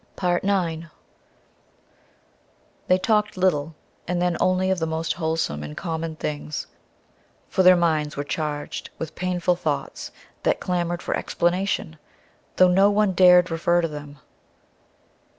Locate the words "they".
2.87-2.97